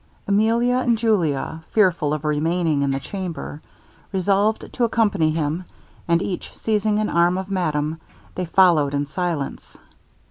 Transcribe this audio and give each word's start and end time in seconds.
Emilia 0.27 0.77
and 0.77 0.97
Julia, 0.97 1.63
fearful 1.69 2.11
of 2.11 2.25
remaining 2.25 2.81
in 2.81 2.89
the 2.89 2.99
chamber, 2.99 3.61
resolved 4.11 4.73
to 4.73 4.83
accompany 4.83 5.29
him, 5.29 5.63
and 6.07 6.23
each 6.23 6.57
seizing 6.57 6.97
an 6.97 7.07
arm 7.07 7.37
of 7.37 7.51
madame, 7.51 7.99
they 8.33 8.45
followed 8.45 8.95
in 8.95 9.05
silence. 9.05 9.77